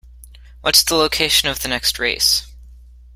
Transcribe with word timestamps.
What's 0.61 0.81
the 0.81 0.95
location 0.95 1.47
of 1.47 1.61
the 1.61 1.67
next 1.67 1.99
race? 1.99 2.47